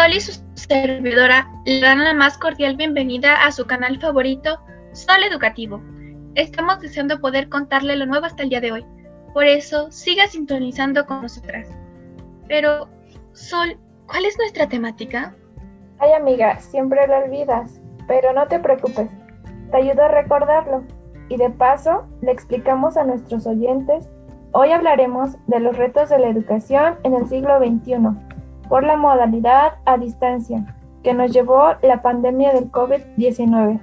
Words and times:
Sol 0.00 0.14
y 0.14 0.20
su 0.20 0.42
servidora 0.54 1.46
le 1.66 1.78
dan 1.82 2.02
la 2.02 2.14
más 2.14 2.38
cordial 2.38 2.74
bienvenida 2.74 3.44
a 3.44 3.52
su 3.52 3.66
canal 3.66 4.00
favorito, 4.00 4.58
Sol 4.92 5.22
Educativo. 5.30 5.82
Estamos 6.36 6.80
deseando 6.80 7.20
poder 7.20 7.50
contarle 7.50 7.96
lo 7.96 8.06
nuevo 8.06 8.24
hasta 8.24 8.44
el 8.44 8.48
día 8.48 8.62
de 8.62 8.72
hoy. 8.72 8.86
Por 9.34 9.44
eso, 9.44 9.92
siga 9.92 10.26
sintonizando 10.26 11.04
con 11.04 11.20
nosotras. 11.20 11.68
Pero, 12.48 12.88
Sol, 13.34 13.78
¿cuál 14.06 14.24
es 14.24 14.38
nuestra 14.38 14.66
temática? 14.70 15.36
Ay, 15.98 16.12
amiga, 16.12 16.58
siempre 16.60 17.06
lo 17.06 17.18
olvidas, 17.18 17.78
pero 18.08 18.32
no 18.32 18.48
te 18.48 18.58
preocupes. 18.58 19.10
Te 19.70 19.76
ayudo 19.76 20.04
a 20.04 20.08
recordarlo. 20.08 20.82
Y 21.28 21.36
de 21.36 21.50
paso, 21.50 22.08
le 22.22 22.32
explicamos 22.32 22.96
a 22.96 23.04
nuestros 23.04 23.46
oyentes. 23.46 24.08
Hoy 24.52 24.72
hablaremos 24.72 25.36
de 25.46 25.60
los 25.60 25.76
retos 25.76 26.08
de 26.08 26.20
la 26.20 26.28
educación 26.28 26.96
en 27.02 27.16
el 27.16 27.28
siglo 27.28 27.58
XXI 27.58 28.29
por 28.70 28.84
la 28.84 28.96
modalidad 28.96 29.74
a 29.84 29.98
distancia 29.98 30.64
que 31.02 31.12
nos 31.12 31.32
llevó 31.32 31.74
la 31.82 32.00
pandemia 32.02 32.54
del 32.54 32.70
COVID-19. 32.70 33.80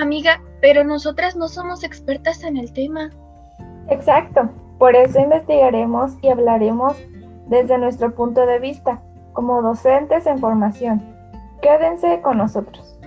Amiga, 0.00 0.40
pero 0.60 0.84
nosotras 0.84 1.34
no 1.34 1.48
somos 1.48 1.82
expertas 1.82 2.44
en 2.44 2.56
el 2.56 2.72
tema. 2.72 3.10
Exacto, 3.88 4.48
por 4.78 4.94
eso 4.94 5.18
investigaremos 5.18 6.12
y 6.22 6.28
hablaremos 6.28 6.96
desde 7.48 7.76
nuestro 7.76 8.14
punto 8.14 8.46
de 8.46 8.60
vista, 8.60 9.02
como 9.32 9.60
docentes 9.62 10.26
en 10.26 10.38
formación. 10.38 11.02
Quédense 11.60 12.20
con 12.22 12.38
nosotros. 12.38 12.98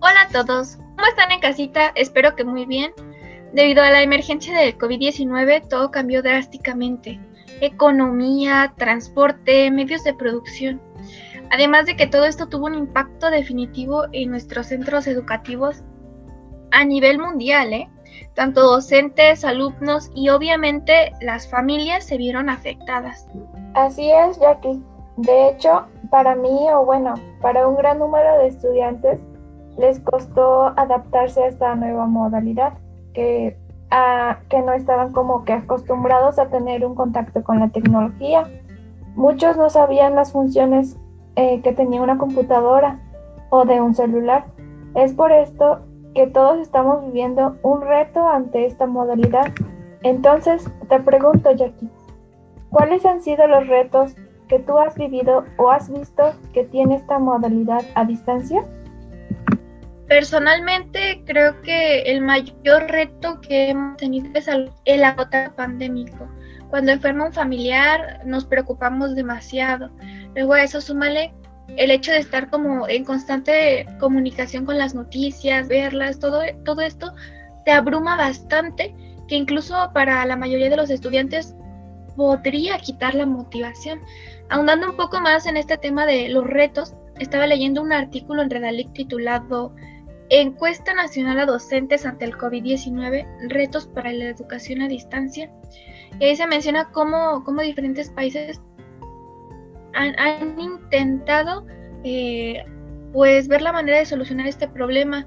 Hola 0.00 0.22
a 0.28 0.32
todos, 0.32 0.76
¿cómo 0.76 1.06
están 1.08 1.32
en 1.32 1.40
casita? 1.40 1.92
Espero 1.94 2.36
que 2.36 2.44
muy 2.44 2.66
bien. 2.66 2.92
Debido 3.54 3.82
a 3.82 3.90
la 3.90 4.02
emergencia 4.02 4.56
del 4.56 4.76
COVID-19, 4.76 5.66
todo 5.66 5.90
cambió 5.90 6.22
drásticamente 6.22 7.18
economía, 7.60 8.74
transporte, 8.76 9.70
medios 9.70 10.04
de 10.04 10.14
producción. 10.14 10.80
Además 11.50 11.86
de 11.86 11.96
que 11.96 12.06
todo 12.06 12.24
esto 12.24 12.48
tuvo 12.48 12.66
un 12.66 12.74
impacto 12.74 13.30
definitivo 13.30 14.04
en 14.12 14.30
nuestros 14.30 14.68
centros 14.68 15.06
educativos 15.06 15.82
a 16.70 16.84
nivel 16.84 17.18
mundial, 17.18 17.72
¿eh? 17.72 17.88
Tanto 18.34 18.62
docentes, 18.62 19.44
alumnos 19.44 20.10
y 20.14 20.28
obviamente 20.28 21.12
las 21.20 21.48
familias 21.48 22.04
se 22.04 22.16
vieron 22.16 22.48
afectadas. 22.48 23.26
Así 23.74 24.10
es, 24.10 24.38
Jackie. 24.38 24.82
De 25.16 25.48
hecho, 25.50 25.86
para 26.10 26.34
mí, 26.34 26.58
o 26.72 26.84
bueno, 26.84 27.14
para 27.40 27.66
un 27.66 27.76
gran 27.76 27.98
número 27.98 28.38
de 28.38 28.46
estudiantes, 28.46 29.18
les 29.76 30.00
costó 30.00 30.72
adaptarse 30.78 31.42
a 31.42 31.48
esta 31.48 31.74
nueva 31.74 32.06
modalidad, 32.06 32.74
que 33.12 33.56
que 34.48 34.62
no 34.62 34.72
estaban 34.72 35.12
como 35.12 35.44
que 35.44 35.52
acostumbrados 35.52 36.38
a 36.38 36.48
tener 36.48 36.84
un 36.84 36.94
contacto 36.94 37.42
con 37.42 37.58
la 37.58 37.68
tecnología. 37.68 38.48
Muchos 39.16 39.56
no 39.56 39.68
sabían 39.68 40.14
las 40.14 40.32
funciones 40.32 40.96
eh, 41.36 41.60
que 41.62 41.72
tenía 41.72 42.00
una 42.00 42.18
computadora 42.18 43.00
o 43.50 43.64
de 43.64 43.80
un 43.80 43.94
celular. 43.94 44.44
Es 44.94 45.12
por 45.12 45.32
esto 45.32 45.80
que 46.14 46.26
todos 46.26 46.60
estamos 46.60 47.04
viviendo 47.04 47.56
un 47.62 47.82
reto 47.82 48.28
ante 48.28 48.66
esta 48.66 48.86
modalidad. 48.86 49.52
Entonces, 50.02 50.70
te 50.88 51.00
pregunto, 51.00 51.50
Jackie, 51.52 51.90
¿cuáles 52.70 53.04
han 53.04 53.22
sido 53.22 53.46
los 53.48 53.66
retos 53.66 54.14
que 54.48 54.58
tú 54.58 54.78
has 54.78 54.94
vivido 54.96 55.44
o 55.56 55.70
has 55.70 55.90
visto 55.92 56.22
que 56.52 56.64
tiene 56.64 56.96
esta 56.96 57.18
modalidad 57.18 57.82
a 57.94 58.04
distancia? 58.04 58.64
Personalmente 60.10 61.22
creo 61.24 61.62
que 61.62 62.02
el 62.02 62.20
mayor 62.20 62.90
reto 62.90 63.40
que 63.40 63.68
hemos 63.68 63.96
tenido 63.96 64.28
es 64.34 64.48
el 64.84 65.04
agotamiento 65.04 65.54
pandémico. 65.54 66.28
Cuando 66.68 66.90
enferma 66.90 67.26
un 67.26 67.32
familiar 67.32 68.20
nos 68.26 68.44
preocupamos 68.44 69.14
demasiado. 69.14 69.88
Luego 70.34 70.54
a 70.54 70.64
eso 70.64 70.80
súmale 70.80 71.32
el 71.76 71.92
hecho 71.92 72.10
de 72.10 72.18
estar 72.18 72.50
como 72.50 72.88
en 72.88 73.04
constante 73.04 73.86
comunicación 74.00 74.66
con 74.66 74.78
las 74.78 74.96
noticias, 74.96 75.68
verlas, 75.68 76.18
todo, 76.18 76.40
todo 76.64 76.80
esto 76.80 77.14
te 77.64 77.70
abruma 77.70 78.16
bastante 78.16 78.92
que 79.28 79.36
incluso 79.36 79.92
para 79.94 80.26
la 80.26 80.34
mayoría 80.34 80.70
de 80.70 80.76
los 80.76 80.90
estudiantes 80.90 81.54
podría 82.16 82.78
quitar 82.78 83.14
la 83.14 83.26
motivación. 83.26 84.00
Ahondando 84.48 84.90
un 84.90 84.96
poco 84.96 85.20
más 85.20 85.46
en 85.46 85.56
este 85.56 85.78
tema 85.78 86.04
de 86.04 86.30
los 86.30 86.48
retos, 86.48 86.96
estaba 87.20 87.46
leyendo 87.46 87.80
un 87.80 87.92
artículo 87.92 88.42
en 88.42 88.50
Redalic 88.50 88.92
titulado 88.92 89.72
Encuesta 90.30 90.94
Nacional 90.94 91.40
a 91.40 91.46
Docentes 91.46 92.06
ante 92.06 92.24
el 92.24 92.38
COVID-19, 92.38 93.48
retos 93.48 93.88
para 93.88 94.12
la 94.12 94.26
educación 94.26 94.80
a 94.80 94.86
distancia. 94.86 95.50
Ahí 96.20 96.36
se 96.36 96.46
menciona 96.46 96.88
cómo, 96.92 97.42
cómo 97.44 97.62
diferentes 97.62 98.10
países 98.10 98.60
han, 99.92 100.58
intentado 100.60 101.66
eh, 102.04 102.64
pues 103.12 103.48
ver 103.48 103.60
la 103.60 103.72
manera 103.72 103.98
de 103.98 104.06
solucionar 104.06 104.46
este 104.46 104.68
problema. 104.68 105.26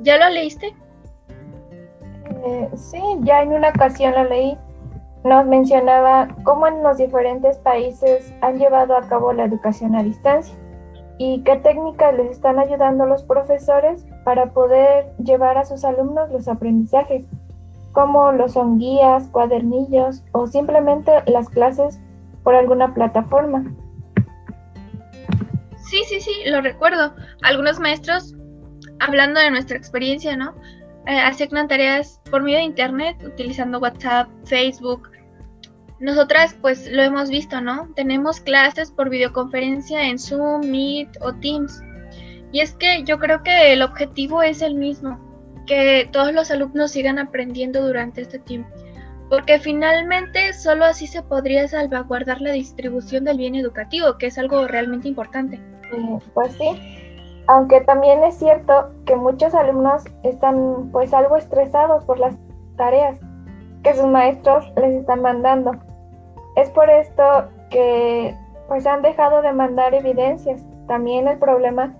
¿Ya 0.00 0.18
lo 0.18 0.28
leíste? 0.28 0.74
Eh, 2.44 2.68
sí, 2.74 3.00
ya 3.20 3.42
en 3.42 3.52
una 3.52 3.68
ocasión 3.68 4.12
lo 4.14 4.24
leí. 4.24 4.58
Nos 5.22 5.46
mencionaba 5.46 6.34
cómo 6.42 6.66
en 6.66 6.82
los 6.82 6.96
diferentes 6.96 7.58
países 7.58 8.34
han 8.40 8.58
llevado 8.58 8.96
a 8.96 9.06
cabo 9.06 9.32
la 9.32 9.44
educación 9.44 9.94
a 9.94 10.02
distancia 10.02 10.56
y 11.22 11.42
qué 11.42 11.56
técnicas 11.56 12.16
les 12.16 12.30
están 12.30 12.58
ayudando 12.58 13.04
los 13.04 13.22
profesores 13.24 14.06
para 14.24 14.54
poder 14.54 15.12
llevar 15.22 15.58
a 15.58 15.66
sus 15.66 15.84
alumnos 15.84 16.30
los 16.30 16.48
aprendizajes, 16.48 17.26
como 17.92 18.32
lo 18.32 18.48
son 18.48 18.78
guías, 18.78 19.28
cuadernillos 19.28 20.24
o 20.32 20.46
simplemente 20.46 21.12
las 21.26 21.50
clases 21.50 22.00
por 22.42 22.54
alguna 22.54 22.94
plataforma. 22.94 23.70
Sí, 25.90 26.02
sí, 26.08 26.22
sí, 26.22 26.32
lo 26.46 26.62
recuerdo. 26.62 27.12
Algunos 27.42 27.78
maestros, 27.80 28.34
hablando 28.98 29.40
de 29.40 29.50
nuestra 29.50 29.76
experiencia, 29.76 30.38
¿no? 30.38 30.54
Eh, 31.06 31.20
tareas 31.68 32.18
por 32.30 32.42
medio 32.42 32.56
de 32.56 32.64
Internet, 32.64 33.22
utilizando 33.26 33.78
WhatsApp, 33.78 34.26
Facebook, 34.46 35.10
nosotras 36.00 36.56
pues 36.60 36.90
lo 36.90 37.02
hemos 37.02 37.28
visto, 37.28 37.60
¿no? 37.60 37.88
Tenemos 37.94 38.40
clases 38.40 38.90
por 38.90 39.10
videoconferencia 39.10 40.08
en 40.08 40.18
Zoom, 40.18 40.62
Meet 40.70 41.18
o 41.20 41.34
Teams. 41.34 41.82
Y 42.52 42.60
es 42.60 42.72
que 42.72 43.04
yo 43.04 43.18
creo 43.18 43.42
que 43.42 43.72
el 43.72 43.82
objetivo 43.82 44.42
es 44.42 44.62
el 44.62 44.74
mismo, 44.74 45.20
que 45.66 46.08
todos 46.10 46.32
los 46.32 46.50
alumnos 46.50 46.90
sigan 46.92 47.18
aprendiendo 47.18 47.86
durante 47.86 48.22
este 48.22 48.38
tiempo, 48.38 48.68
porque 49.28 49.60
finalmente 49.60 50.52
solo 50.54 50.84
así 50.86 51.06
se 51.06 51.22
podría 51.22 51.68
salvaguardar 51.68 52.40
la 52.40 52.52
distribución 52.52 53.24
del 53.24 53.36
bien 53.36 53.54
educativo, 53.54 54.18
que 54.18 54.26
es 54.26 54.38
algo 54.38 54.66
realmente 54.66 55.06
importante. 55.06 55.60
Pues 56.34 56.52
sí, 56.54 56.70
aunque 57.46 57.82
también 57.82 58.24
es 58.24 58.36
cierto 58.36 58.90
que 59.04 59.16
muchos 59.16 59.54
alumnos 59.54 60.04
están 60.24 60.88
pues 60.90 61.12
algo 61.12 61.36
estresados 61.36 62.04
por 62.04 62.18
las 62.18 62.34
tareas 62.76 63.18
que 63.82 63.94
sus 63.94 64.06
maestros 64.06 64.72
les 64.76 64.96
están 64.96 65.22
mandando. 65.22 65.72
Es 66.60 66.68
por 66.70 66.90
esto 66.90 67.48
que 67.70 68.34
pues 68.68 68.86
han 68.86 69.02
dejado 69.02 69.42
de 69.42 69.52
mandar 69.52 69.94
evidencias. 69.94 70.62
También 70.86 71.26
el 71.26 71.38
problema 71.38 71.94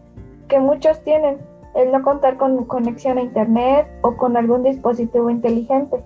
que 0.49 0.61
muchos 0.61 1.03
tienen, 1.03 1.39
el 1.75 1.91
no 1.93 2.03
contar 2.03 2.37
con 2.37 2.65
conexión 2.67 3.19
a 3.19 3.23
internet 3.23 3.89
o 4.03 4.17
con 4.17 4.37
algún 4.37 4.63
dispositivo 4.63 5.31
inteligente, 5.31 6.05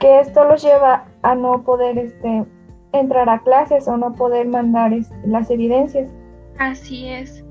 que 0.00 0.20
esto 0.20 0.44
los 0.44 0.62
lleva 0.62 1.04
a 1.22 1.34
no 1.34 1.62
poder 1.62 1.98
este, 1.98 2.44
entrar 2.92 3.28
a 3.28 3.40
clases 3.40 3.86
o 3.88 3.96
no 3.96 4.14
poder 4.14 4.48
mandar 4.48 4.92
este, 4.92 5.14
las 5.26 5.50
evidencias. 5.50 6.10
Así 6.58 7.08
es. 7.08 7.44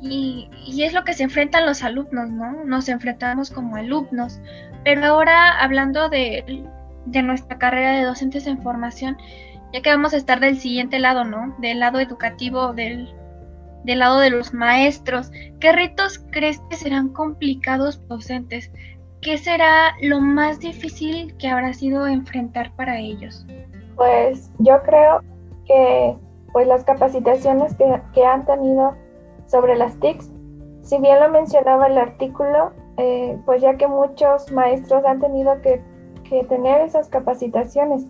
Y, 0.00 0.50
y, 0.66 0.82
es 0.84 0.92
lo 0.92 1.04
que 1.04 1.12
se 1.12 1.24
enfrentan 1.24 1.66
los 1.66 1.82
alumnos, 1.82 2.30
¿no? 2.30 2.64
Nos 2.64 2.88
enfrentamos 2.88 3.50
como 3.50 3.76
alumnos. 3.76 4.40
Pero 4.84 5.04
ahora 5.04 5.58
hablando 5.60 6.08
de, 6.08 6.64
de 7.06 7.22
nuestra 7.22 7.58
carrera 7.58 7.92
de 7.92 8.04
docentes 8.04 8.46
en 8.46 8.62
formación, 8.62 9.16
ya 9.72 9.82
que 9.82 9.90
vamos 9.90 10.14
a 10.14 10.16
estar 10.16 10.40
del 10.40 10.58
siguiente 10.58 10.98
lado, 10.98 11.24
¿no? 11.24 11.54
Del 11.58 11.80
lado 11.80 12.00
educativo, 12.00 12.72
del, 12.72 13.14
del 13.84 13.98
lado 13.98 14.18
de 14.18 14.30
los 14.30 14.54
maestros. 14.54 15.30
¿Qué 15.60 15.72
retos 15.72 16.24
crees 16.30 16.60
que 16.70 16.76
serán 16.76 17.10
complicados 17.10 18.06
docentes? 18.08 18.70
¿Qué 19.20 19.36
será 19.36 19.94
lo 20.00 20.20
más 20.20 20.60
difícil 20.60 21.36
que 21.38 21.48
habrá 21.48 21.72
sido 21.72 22.06
enfrentar 22.06 22.72
para 22.76 22.98
ellos? 22.98 23.44
Pues 23.96 24.50
yo 24.58 24.80
creo 24.84 25.22
que 25.66 26.16
pues 26.52 26.66
las 26.66 26.84
capacitaciones 26.84 27.74
que, 27.74 28.00
que 28.14 28.24
han 28.24 28.46
tenido 28.46 28.96
sobre 29.46 29.76
las 29.76 29.98
TICs, 30.00 30.30
si 30.82 30.98
bien 30.98 31.20
lo 31.20 31.28
mencionaba 31.28 31.88
el 31.88 31.98
artículo, 31.98 32.72
eh, 32.96 33.38
pues 33.44 33.60
ya 33.60 33.76
que 33.76 33.86
muchos 33.86 34.50
maestros 34.52 35.04
han 35.04 35.20
tenido 35.20 35.60
que, 35.62 35.82
que 36.28 36.44
tener 36.44 36.80
esas 36.80 37.08
capacitaciones 37.08 38.06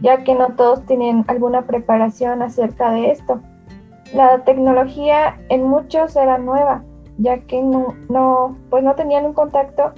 ya 0.00 0.24
que 0.24 0.34
no 0.34 0.54
todos 0.56 0.84
tienen 0.86 1.24
alguna 1.28 1.62
preparación 1.62 2.42
acerca 2.42 2.90
de 2.90 3.10
esto. 3.10 3.40
La 4.14 4.44
tecnología 4.44 5.38
en 5.48 5.64
muchos 5.64 6.16
era 6.16 6.38
nueva, 6.38 6.82
ya 7.18 7.38
que 7.40 7.62
no, 7.62 8.56
pues 8.70 8.82
no 8.82 8.94
tenían 8.94 9.26
un 9.26 9.34
contacto 9.34 9.92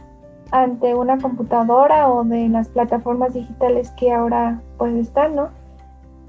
ante 0.51 0.95
una 0.95 1.19
computadora 1.19 2.11
o 2.11 2.25
de 2.25 2.49
las 2.49 2.69
plataformas 2.69 3.33
digitales 3.33 3.91
que 3.93 4.13
ahora 4.13 4.61
pues 4.77 4.95
están, 4.95 5.35
¿no? 5.35 5.49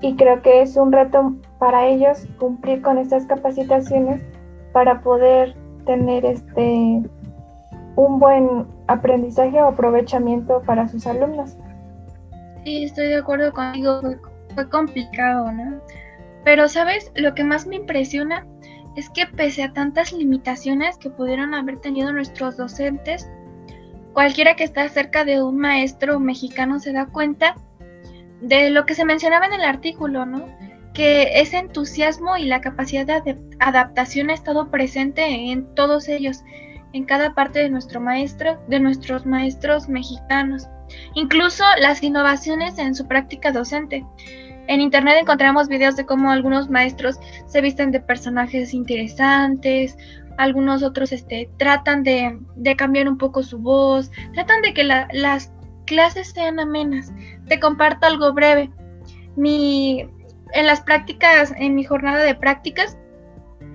y 0.04 0.18
creo 0.18 0.42
que 0.42 0.62
es 0.62 0.76
un 0.76 0.92
reto 0.92 1.34
para 1.60 1.88
ellos 1.88 2.28
cumplir 2.38 2.82
con 2.82 2.98
estas 2.98 3.26
capacitaciones 3.26 4.22
para 4.74 5.00
poder 5.00 5.56
tener 5.86 6.26
este 6.26 7.02
un 7.96 8.20
buen 8.20 8.68
aprendizaje 8.88 9.62
o 9.62 9.68
aprovechamiento 9.68 10.62
para 10.66 10.90
sus 10.90 11.08
alumnos. 11.08 11.58
Sí, 12.64 12.84
estoy 12.84 13.08
de 13.08 13.18
acuerdo 13.18 13.52
contigo, 13.52 14.02
fue, 14.02 14.18
fue 14.54 14.70
complicado, 14.70 15.52
¿no? 15.52 15.82
Pero, 16.44 16.68
¿sabes? 16.68 17.12
Lo 17.16 17.34
que 17.36 17.44
más 17.44 17.68
me 17.68 17.76
impresiona 17.76 18.46
es 18.96 19.10
que 19.10 19.26
pese 19.26 19.64
a 19.64 19.74
tantas 19.74 20.12
limitaciones 20.14 20.98
que 20.98 21.10
pudieron 21.10 21.54
haber 21.54 21.80
tenido 21.80 22.12
nuestros 22.12 22.58
docentes, 22.58 23.30
cualquiera 24.14 24.56
que 24.56 24.64
está 24.64 24.88
cerca 24.90 25.26
de 25.26 25.42
un 25.42 25.58
maestro 25.58 26.20
mexicano 26.20 26.80
se 26.80 26.94
da 26.94 27.08
cuenta 27.08 27.56
de 28.42 28.70
lo 28.70 28.86
que 28.86 28.94
se 28.94 29.06
mencionaba 29.06 29.48
en 29.48 29.54
el 29.54 29.64
artículo, 29.64 30.26
¿no? 30.26 30.46
Que 30.94 31.40
ese 31.40 31.58
entusiasmo 31.58 32.38
y 32.38 32.46
la 32.46 32.62
capacidad 32.62 33.24
de 33.24 33.38
adaptación 33.60 34.30
ha 34.30 34.34
estado 34.34 34.70
presente 34.70 35.26
en 35.52 35.74
todos 35.74 36.08
ellos, 36.08 36.44
en 36.92 37.06
cada 37.06 37.34
parte 37.34 37.60
de 37.60 37.70
nuestro 37.70 38.00
maestro, 38.00 38.62
de 38.68 38.80
nuestros 38.80 39.26
maestros 39.26 39.90
mexicanos, 39.90 40.68
incluso 41.14 41.64
las 41.80 42.02
innovaciones 42.04 42.78
en 42.78 42.96
su 42.96 43.08
práctica 43.08 43.52
docente. 43.52 44.06
En 44.68 44.80
internet 44.80 45.18
encontramos 45.20 45.68
videos 45.68 45.96
de 45.96 46.06
cómo 46.06 46.32
algunos 46.32 46.70
maestros 46.70 47.20
se 47.48 47.62
visten 47.62 47.92
de 47.92 48.00
personajes 48.00 48.74
interesantes, 48.74 49.98
algunos 50.38 50.84
otros 50.84 51.12
este, 51.12 51.50
tratan 51.58 52.04
de, 52.04 52.40
cambiar 52.78 53.08
un 53.08 53.18
poco 53.18 53.44
su 53.44 53.60
voz, 53.60 54.10
tratan 54.34 54.62
de 54.62 54.74
que 54.74 54.84
las 54.84 55.52
clases 55.86 56.32
sean 56.32 56.60
amenas. 56.60 57.12
Te 57.48 57.60
comparto 57.60 58.08
algo 58.08 58.34
breve. 58.34 58.72
Mi, 59.36 60.08
en 60.54 60.66
las 60.66 60.82
prácticas, 60.82 61.54
en 61.58 61.76
mi 61.76 61.84
jornada 61.84 62.24
de 62.24 62.36
prácticas, 62.36 62.98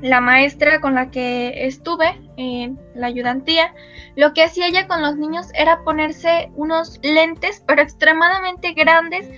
la 0.03 0.21
maestra 0.21 0.81
con 0.81 0.95
la 0.95 1.11
que 1.11 1.67
estuve 1.67 2.21
en 2.37 2.79
la 2.95 3.09
ayudantía, 3.09 3.75
lo 4.17 4.33
que 4.33 4.45
hacía 4.45 4.69
ella 4.69 4.87
con 4.87 5.03
los 5.03 5.17
niños 5.17 5.49
era 5.55 5.83
ponerse 5.83 6.51
unos 6.55 7.01
lentes, 7.03 7.63
pero 7.67 7.83
extremadamente 7.83 8.73
grandes, 8.73 9.29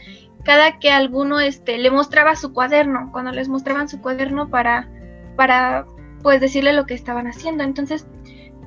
cada 0.44 0.78
que 0.78 0.90
alguno 0.90 1.40
este, 1.40 1.78
le 1.78 1.90
mostraba 1.90 2.36
su 2.36 2.52
cuaderno, 2.52 3.10
cuando 3.12 3.30
les 3.32 3.48
mostraban 3.48 3.88
su 3.88 4.00
cuaderno 4.00 4.48
para, 4.48 4.88
para 5.36 5.86
pues 6.22 6.40
decirle 6.40 6.72
lo 6.72 6.86
que 6.86 6.94
estaban 6.94 7.26
haciendo. 7.26 7.64
Entonces, 7.64 8.06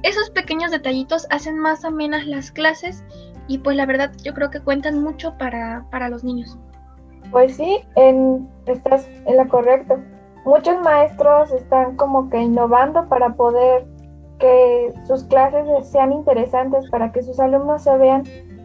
esos 0.04 0.30
pequeños 0.32 0.72
detallitos 0.72 1.28
hacen 1.30 1.58
más 1.58 1.86
amenas 1.86 2.26
las 2.26 2.52
clases 2.52 3.04
y 3.48 3.60
pues 3.60 3.78
la 3.78 3.86
verdad 3.86 4.12
yo 4.24 4.34
creo 4.34 4.50
que 4.50 4.62
cuentan 4.62 5.02
mucho 5.02 5.38
para, 5.38 5.86
para 5.92 6.10
los 6.10 6.24
niños. 6.24 6.58
Pues 7.32 7.56
sí, 7.56 7.80
en, 7.96 8.48
estás 8.66 9.08
en 9.26 9.38
lo 9.38 9.48
correcto. 9.48 10.00
Muchos 10.46 10.82
maestros 10.82 11.52
están 11.52 11.96
como 11.96 12.30
que 12.30 12.42
innovando 12.42 13.08
para 13.08 13.34
poder 13.34 13.86
que 14.40 14.94
sus 15.06 15.24
clases 15.24 15.66
sean 15.88 16.12
interesantes, 16.12 16.90
para 16.90 17.12
que 17.12 17.22
sus 17.22 17.40
alumnos 17.40 17.84
se 17.84 17.98
vean 17.98 18.24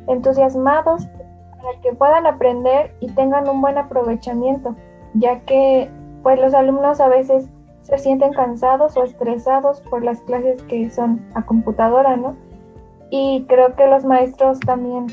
entusiasmados, 0.09 1.07
para 1.07 1.81
que 1.83 1.93
puedan 1.93 2.27
aprender 2.27 2.95
y 3.01 3.09
tengan 3.13 3.49
un 3.49 3.61
buen 3.61 3.79
aprovechamiento, 3.79 4.75
ya 5.15 5.41
que 5.41 5.91
pues 6.23 6.41
los 6.41 6.55
alumnos 6.55 7.01
a 7.01 7.09
veces 7.09 7.49
se 7.83 7.99
sienten 7.99 8.33
cansados 8.33 8.97
o 8.97 9.05
estresados 9.05 9.81
por 9.83 10.05
las 10.05 10.21
clases 10.23 10.63
que 10.65 10.91
son 10.91 11.25
a 11.35 11.47
computadora, 11.47 12.17
¿no? 12.17 12.37
Y 13.11 13.47
creo 13.49 13.75
que 13.75 13.87
los 13.87 14.05
maestros 14.05 14.61
también 14.61 15.07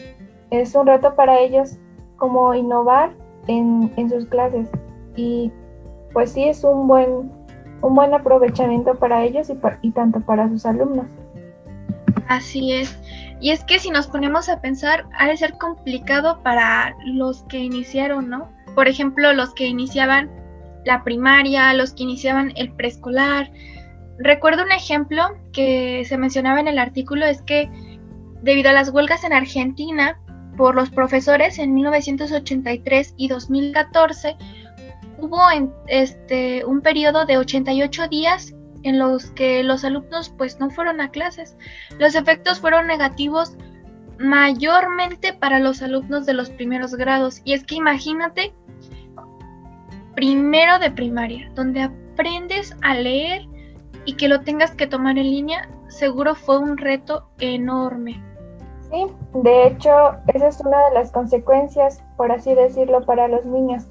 es 0.50 0.76
un 0.76 0.88
reto 0.88 1.16
para 1.16 1.40
ellos 1.40 1.78
como 2.18 2.54
innovar 2.54 3.12
en, 3.48 4.10
sus 4.10 4.26
clases. 4.26 4.70
Y 5.16 5.52
pues 6.16 6.32
sí 6.32 6.46
es 6.46 6.64
un 6.64 6.88
buen, 6.88 7.30
un 7.82 7.94
buen 7.94 8.14
aprovechamiento 8.14 8.96
para 8.96 9.26
ellos 9.26 9.50
y, 9.50 9.58
y 9.82 9.92
tanto 9.92 10.22
para 10.22 10.48
sus 10.48 10.66
alumnos. 10.66 11.08
Así 12.30 12.72
es. 12.72 12.98
Y 13.42 13.50
es 13.50 13.66
que 13.66 13.80
si 13.80 13.90
nos 13.90 14.08
ponemos 14.08 14.48
a 14.48 14.62
pensar, 14.62 15.06
ha 15.20 15.28
de 15.28 15.36
ser 15.36 15.58
complicado 15.58 16.42
para 16.42 16.96
los 17.06 17.44
que 17.44 17.60
iniciaron, 17.60 18.30
¿no? 18.30 18.50
Por 18.76 18.88
ejemplo, 18.88 19.34
los 19.34 19.54
que 19.54 19.68
iniciaban 19.68 20.32
la 20.86 21.04
primaria, 21.04 21.74
los 21.74 21.92
que 21.94 22.04
iniciaban 22.04 22.54
el 22.56 22.72
preescolar. 22.72 23.52
Recuerdo 24.18 24.64
un 24.64 24.72
ejemplo 24.72 25.22
que 25.52 26.06
se 26.06 26.18
mencionaba 26.18 26.62
en 26.62 26.70
el 26.70 26.80
artículo, 26.80 27.26
es 27.26 27.42
que 27.42 27.70
debido 28.42 28.70
a 28.70 28.74
las 28.74 28.90
huelgas 28.90 29.26
en 29.26 29.34
Argentina 29.34 30.18
por 30.56 30.76
los 30.76 30.92
profesores 30.92 31.60
en 31.60 31.74
1983 31.74 33.16
y 33.18 33.28
2014, 33.28 34.38
hubo 35.20 35.40
este, 35.88 36.66
un 36.66 36.82
periodo 36.82 37.26
de 37.26 37.38
88 37.38 38.08
días 38.08 38.54
en 38.84 39.00
los 39.00 39.32
que 39.32 39.64
los 39.64 39.84
alumnos 39.84 40.30
pues 40.38 40.60
no 40.60 40.70
fueron 40.70 41.02
a 41.02 41.10
clases. 41.10 41.58
Los 41.98 42.16
efectos 42.16 42.60
fueron 42.60 42.88
negativos 42.88 43.58
mayormente 44.20 45.34
para 45.34 45.60
los 45.60 45.82
alumnos 45.82 46.26
de 46.26 46.34
los 46.34 46.50
primeros 46.50 46.96
grados. 46.96 47.42
Y 47.44 47.54
es 47.54 47.64
que 47.64 47.76
imagínate 47.76 48.54
primero 50.16 50.80
de 50.80 50.92
primaria, 50.92 51.52
donde 51.56 51.82
aprendes 51.82 52.76
a 52.82 52.94
leer 52.94 53.48
y 54.06 54.16
que 54.16 54.28
lo 54.28 54.42
tengas 54.42 54.72
que 54.72 54.88
tomar 54.88 55.18
en 55.18 55.30
línea, 55.30 55.70
seguro 55.88 56.36
fue 56.36 56.60
un 56.60 56.78
reto 56.78 57.28
enorme. 57.40 58.24
Sí, 58.92 59.08
de 59.34 59.68
hecho, 59.68 59.92
esa 60.28 60.48
es 60.48 60.60
una 60.62 60.78
de 60.90 60.94
las 60.94 61.12
consecuencias, 61.12 62.04
por 62.16 62.32
así 62.32 62.54
decirlo, 62.54 63.02
para 63.02 63.28
los 63.28 63.46
niños 63.46 63.88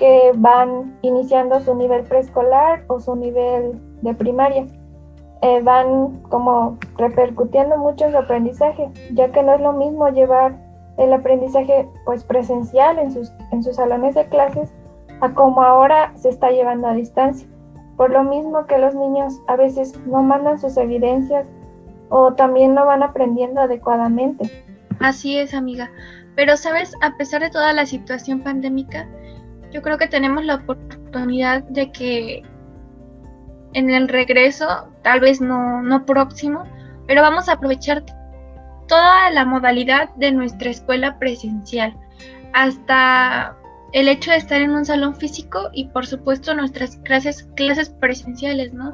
que 0.00 0.32
van 0.34 0.98
iniciando 1.02 1.60
su 1.60 1.74
nivel 1.74 2.04
preescolar 2.04 2.82
o 2.88 2.98
su 3.00 3.14
nivel 3.14 3.78
de 4.00 4.14
primaria. 4.14 4.66
Eh, 5.42 5.60
van 5.62 6.22
como 6.22 6.78
repercutiendo 6.96 7.76
mucho 7.76 8.06
en 8.06 8.12
su 8.12 8.18
aprendizaje, 8.18 8.90
ya 9.12 9.30
que 9.30 9.42
no 9.42 9.54
es 9.54 9.60
lo 9.60 9.74
mismo 9.74 10.08
llevar 10.08 10.56
el 10.96 11.12
aprendizaje 11.12 11.86
pues 12.06 12.24
presencial 12.24 12.98
en 12.98 13.12
sus, 13.12 13.30
en 13.52 13.62
sus 13.62 13.76
salones 13.76 14.14
de 14.14 14.26
clases 14.26 14.72
a 15.20 15.34
como 15.34 15.62
ahora 15.62 16.12
se 16.16 16.30
está 16.30 16.50
llevando 16.50 16.88
a 16.88 16.94
distancia. 16.94 17.46
Por 17.98 18.10
lo 18.10 18.24
mismo 18.24 18.64
que 18.66 18.78
los 18.78 18.94
niños 18.94 19.34
a 19.48 19.56
veces 19.56 19.98
no 20.06 20.22
mandan 20.22 20.58
sus 20.58 20.78
evidencias 20.78 21.46
o 22.08 22.32
también 22.32 22.74
no 22.74 22.86
van 22.86 23.02
aprendiendo 23.02 23.60
adecuadamente. 23.60 24.50
Así 24.98 25.38
es, 25.38 25.52
amiga. 25.52 25.90
Pero, 26.36 26.56
¿sabes? 26.56 26.94
A 27.02 27.18
pesar 27.18 27.42
de 27.42 27.50
toda 27.50 27.74
la 27.74 27.84
situación 27.84 28.40
pandémica, 28.40 29.06
yo 29.70 29.82
creo 29.82 29.98
que 29.98 30.08
tenemos 30.08 30.44
la 30.44 30.56
oportunidad 30.56 31.62
de 31.64 31.90
que 31.92 32.42
en 33.72 33.90
el 33.90 34.08
regreso, 34.08 34.88
tal 35.02 35.20
vez 35.20 35.40
no, 35.40 35.82
no 35.82 36.04
próximo, 36.04 36.64
pero 37.06 37.22
vamos 37.22 37.48
a 37.48 37.52
aprovechar 37.52 38.04
toda 38.88 39.30
la 39.30 39.44
modalidad 39.44 40.12
de 40.16 40.32
nuestra 40.32 40.70
escuela 40.70 41.18
presencial, 41.18 41.96
hasta 42.52 43.56
el 43.92 44.08
hecho 44.08 44.30
de 44.30 44.38
estar 44.38 44.60
en 44.60 44.70
un 44.70 44.84
salón 44.84 45.14
físico 45.14 45.70
y 45.72 45.86
por 45.88 46.06
supuesto 46.06 46.54
nuestras 46.54 46.96
clases, 46.98 47.48
clases 47.54 47.90
presenciales, 47.90 48.72
¿no? 48.72 48.90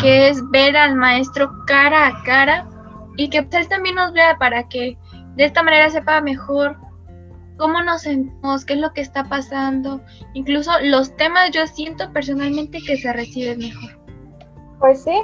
Que 0.00 0.28
es 0.28 0.40
ver 0.50 0.76
al 0.76 0.94
maestro 0.94 1.50
cara 1.66 2.08
a 2.08 2.22
cara 2.24 2.68
y 3.16 3.28
que 3.28 3.38
él 3.38 3.68
también 3.68 3.96
nos 3.96 4.12
vea 4.12 4.36
para 4.38 4.68
que 4.68 4.96
de 5.36 5.44
esta 5.44 5.62
manera 5.62 5.90
sepa 5.90 6.20
mejor 6.20 6.76
cómo 7.56 7.82
nos 7.82 8.02
sentimos, 8.02 8.64
qué 8.64 8.74
es 8.74 8.80
lo 8.80 8.92
que 8.92 9.00
está 9.00 9.24
pasando, 9.24 10.00
incluso 10.34 10.70
los 10.82 11.14
temas 11.16 11.50
yo 11.50 11.66
siento 11.66 12.12
personalmente 12.12 12.78
que 12.86 12.96
se 12.96 13.12
reciben 13.12 13.58
mejor. 13.58 13.98
Pues 14.78 15.02
sí, 15.02 15.22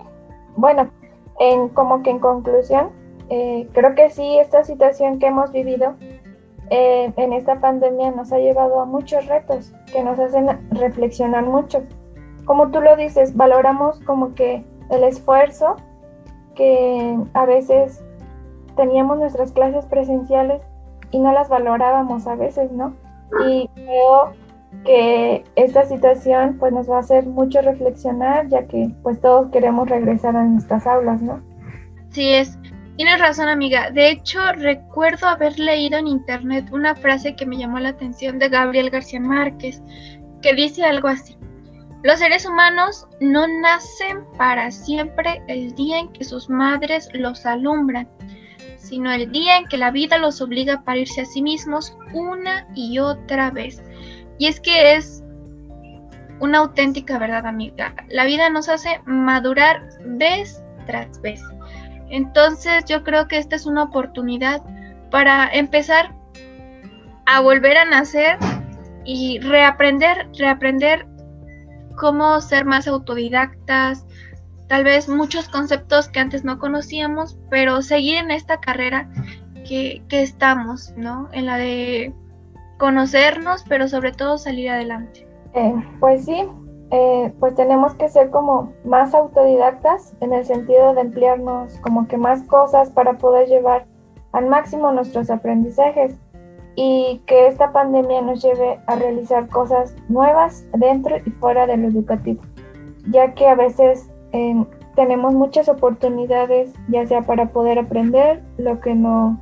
bueno, 0.57 0.91
en, 1.39 1.69
como 1.71 2.03
que 2.03 2.11
en 2.11 2.19
conclusión, 2.19 2.91
eh, 3.29 3.69
creo 3.73 3.95
que 3.95 4.11
sí, 4.11 4.39
esta 4.39 4.65
situación 4.65 5.19
que 5.19 5.27
hemos 5.27 5.53
vivido 5.53 5.95
eh, 6.71 7.13
en 7.17 7.33
esta 7.33 7.61
pandemia 7.61 8.11
nos 8.13 8.33
ha 8.33 8.39
llevado 8.39 8.81
a 8.81 8.87
muchos 8.87 9.27
retos 9.27 9.73
que 9.93 10.03
nos 10.03 10.19
hacen 10.19 10.49
reflexionar 10.71 11.45
mucho. 11.45 11.83
Como 12.45 12.71
tú 12.71 12.81
lo 12.81 12.97
dices, 12.97 13.37
valoramos 13.37 14.01
como 14.01 14.35
que 14.35 14.65
el 14.91 15.05
esfuerzo 15.05 15.77
que 16.55 17.19
a 17.35 17.47
veces 17.47 18.03
teníamos 18.77 19.19
nuestras 19.19 19.53
clases 19.53 19.87
presenciales 19.87 20.63
y 21.13 21.19
no 21.21 21.33
las 21.33 21.49
valorábamos 21.49 22.27
a 22.27 22.35
veces, 22.35 22.73
¿no? 22.73 22.95
Y 23.47 23.69
creo 23.75 24.33
que 24.85 25.45
esta 25.55 25.85
situación 25.85 26.57
pues 26.59 26.73
nos 26.73 26.91
va 26.91 26.97
a 26.97 27.01
hacer 27.01 27.27
mucho 27.27 27.61
reflexionar 27.61 28.49
ya 28.49 28.67
que 28.67 28.91
pues 29.03 29.21
todos 29.21 29.51
queremos 29.51 29.89
regresar 29.89 30.35
a 30.37 30.45
nuestras 30.45 30.87
aulas, 30.87 31.23
¿no? 31.23 31.41
Sí 32.11 32.33
es. 32.33 32.59
Tienes 32.97 33.21
razón, 33.21 33.49
amiga. 33.49 33.91
De 33.91 34.11
hecho, 34.11 34.39
recuerdo 34.57 35.27
haber 35.27 35.59
leído 35.59 35.99
en 35.99 36.07
internet 36.07 36.67
una 36.73 36.95
frase 36.95 37.35
que 37.37 37.47
me 37.47 37.57
llamó 37.57 37.79
la 37.79 37.91
atención 37.91 38.39
de 38.39 38.49
Gabriel 38.49 38.91
García 38.91 39.21
Márquez, 39.21 39.83
que 40.43 40.55
dice 40.55 40.85
algo 40.85 41.09
así. 41.09 41.37
Los 42.03 42.19
seres 42.19 42.45
humanos 42.47 43.07
no 43.21 43.47
nacen 43.47 44.25
para 44.37 44.71
siempre 44.71 45.41
el 45.47 45.75
día 45.75 46.01
en 46.01 46.13
que 46.13 46.25
sus 46.25 46.51
madres 46.51 47.09
los 47.15 47.47
alumbran, 47.47 48.09
sino 48.83 49.13
el 49.13 49.31
día 49.31 49.59
en 49.59 49.67
que 49.67 49.79
la 49.79 49.91
vida 49.91 50.19
los 50.19 50.41
obliga 50.41 50.75
a 50.75 50.85
parirse 50.85 51.23
a 51.23 51.25
sí 51.25 51.41
mismos 51.41 51.97
una 52.13 52.67
y 52.75 52.99
otra 52.99 53.51
vez. 53.51 53.83
Y 54.39 54.47
es 54.47 54.61
que 54.61 54.95
es 54.97 55.23
una 56.41 56.59
auténtica 56.59 57.19
verdad, 57.19 57.47
amiga. 57.47 57.95
La 58.09 58.25
vida 58.25 58.51
nos 58.51 58.69
hace 58.69 59.01
madurar 59.07 59.89
vez 60.05 60.63
tras 60.87 61.21
vez. 61.23 61.41
Entonces 62.11 62.85
yo 62.87 63.05
creo 63.05 63.29
que 63.29 63.39
esta 63.39 63.55
es 63.55 63.67
una 63.67 63.85
oportunidad 63.85 64.63
para 65.11 65.49
empezar 65.53 66.13
a 67.27 67.41
volver 67.41 67.79
a 67.79 67.85
nacer 67.85 68.37
y 69.05 69.39
reaprender, 69.39 70.29
reaprender 70.37 71.07
cómo 71.97 72.41
ser 72.41 72.65
más 72.65 72.89
autodidactas, 72.89 74.05
tal 74.73 74.85
vez 74.85 75.07
muchos 75.07 75.51
conceptos 75.51 76.09
que 76.09 76.19
antes 76.19 76.45
no 76.45 76.59
conocíamos, 76.59 77.39
pero 77.51 77.83
seguir 77.83 78.17
en 78.17 78.31
esta 78.31 78.57
carrera 78.59 79.07
que, 79.69 80.03
estamos, 80.09 80.95
¿no? 80.97 81.29
En 81.33 81.45
la 81.45 81.59
de 81.59 82.15
conocernos, 82.79 83.67
pero 83.69 83.87
sobre 83.87 84.13
todo 84.13 84.39
salir 84.39 84.71
adelante. 84.71 85.29
Eh, 85.53 85.75
pues 86.01 86.25
sí, 86.25 86.49
eh, 86.91 87.35
pues 87.39 87.55
tenemos 87.55 87.93
que 87.97 88.09
ser 88.09 88.31
como 88.31 88.73
más 88.87 89.13
autodidactas 89.13 90.15
en 90.21 90.33
el 90.33 90.47
sentido 90.47 90.95
de 90.95 91.03
emplearnos 91.03 91.79
como 91.81 92.09
que 92.09 92.17
más 92.17 92.43
cosas 92.45 92.89
para 92.89 93.19
poder 93.19 93.49
llevar 93.49 93.85
al 94.33 94.47
máximo 94.47 94.91
nuestros 94.91 95.29
aprendizajes 95.29 96.15
y 96.77 97.21
que 97.27 97.47
esta 97.47 97.73
pandemia 97.73 98.23
nos 98.23 98.43
lleve 98.43 98.81
a 98.87 98.97
realizar 98.97 99.51
cosas 99.51 99.95
nuevas 100.09 100.65
dentro 100.79 101.19
y 101.19 101.31
fuera 101.33 101.67
de 101.67 101.77
lo 101.77 101.89
educativo, 101.89 102.41
ya 103.11 103.35
que 103.35 103.47
a 103.47 103.55
veces 103.55 104.09
tenemos 104.97 105.35
muchas 105.35 105.69
oportunidades, 105.69 106.73
ya 106.89 107.07
sea 107.07 107.23
para 107.23 107.47
poder 107.47 107.79
aprender 107.79 108.43
lo 108.59 108.81
que 108.81 108.95
no, 108.95 109.41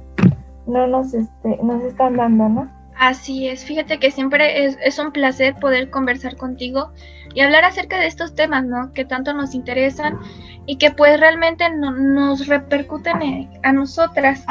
no 0.67 0.87
nos, 0.87 1.15
este, 1.15 1.59
nos 1.63 1.83
están 1.83 2.17
dando, 2.17 2.49
¿no? 2.49 2.81
Así 2.99 3.49
es, 3.49 3.65
fíjate 3.65 3.99
que 3.99 4.11
siempre 4.11 4.65
es, 4.65 4.77
es, 4.85 4.99
un 4.99 5.11
placer 5.11 5.55
poder 5.59 5.89
conversar 5.89 6.37
contigo 6.37 6.91
y 7.35 7.41
hablar 7.41 7.65
acerca 7.65 7.99
de 7.99 8.07
estos 8.07 8.35
temas, 8.35 8.65
¿no? 8.65 8.93
Que 8.93 9.07
tanto 9.07 9.33
nos 9.33 9.55
interesan 9.55 10.19
y 10.67 10.77
que 10.77 10.91
pues 10.91 11.19
realmente 11.19 11.65
nos 11.71 12.47
repercuten 12.47 13.49
a 13.63 13.73
nosotras 13.73 14.45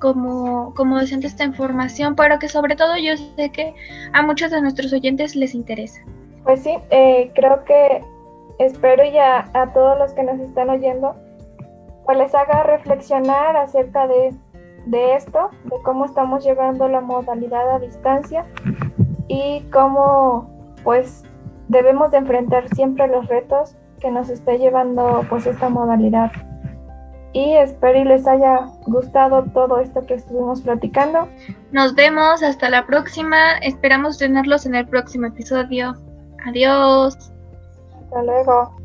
como, 0.00 0.74
como 0.74 1.00
docentes 1.00 1.32
esta 1.32 1.44
información, 1.44 2.14
pero 2.14 2.38
que 2.38 2.48
sobre 2.48 2.76
todo 2.76 2.96
yo 2.98 3.16
sé 3.16 3.50
que 3.50 3.74
a 4.12 4.20
muchos 4.20 4.50
de 4.50 4.60
nuestros 4.60 4.92
oyentes 4.92 5.34
les 5.34 5.54
interesa. 5.54 6.00
Pues 6.44 6.62
sí, 6.62 6.76
eh, 6.90 7.32
creo 7.34 7.64
que 7.64 8.02
espero 8.58 9.04
ya 9.04 9.50
a 9.54 9.72
todos 9.72 9.98
los 9.98 10.12
que 10.12 10.22
nos 10.22 10.38
están 10.40 10.70
oyendo, 10.70 11.14
pues 12.04 12.18
les 12.18 12.34
haga 12.34 12.62
reflexionar 12.62 13.56
acerca 13.56 14.06
de, 14.06 14.34
de 14.86 15.16
esto, 15.16 15.50
de 15.64 15.76
cómo 15.82 16.04
estamos 16.04 16.44
llevando 16.44 16.88
la 16.88 17.00
modalidad 17.00 17.76
a 17.76 17.78
distancia 17.78 18.44
y 19.28 19.62
cómo 19.72 20.50
pues 20.82 21.24
debemos 21.68 22.10
de 22.10 22.18
enfrentar 22.18 22.68
siempre 22.74 23.08
los 23.08 23.26
retos 23.28 23.76
que 24.00 24.10
nos 24.10 24.28
esté 24.28 24.58
llevando 24.58 25.24
pues 25.28 25.46
esta 25.46 25.68
modalidad. 25.68 26.30
Y 27.32 27.54
espero 27.56 27.98
y 27.98 28.04
les 28.04 28.28
haya 28.28 28.68
gustado 28.86 29.44
todo 29.52 29.80
esto 29.80 30.06
que 30.06 30.14
estuvimos 30.14 30.60
platicando. 30.62 31.28
Nos 31.72 31.94
vemos, 31.96 32.44
hasta 32.44 32.70
la 32.70 32.86
próxima. 32.86 33.58
Esperamos 33.60 34.18
tenerlos 34.18 34.66
en 34.66 34.76
el 34.76 34.86
próximo 34.86 35.26
episodio. 35.26 35.94
Adiós. 36.46 37.33
Hasta 38.14 38.22
luego. 38.22 38.83